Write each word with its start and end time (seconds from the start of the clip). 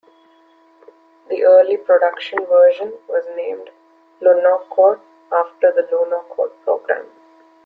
The 1.29 1.43
early 1.43 1.77
production 1.77 2.43
version 2.47 2.91
was 3.07 3.23
named 3.35 3.69
"Lunokhod" 4.19 4.99
after 5.31 5.71
the 5.71 5.83
Lunokhod 5.91 6.49
programme. 6.63 7.05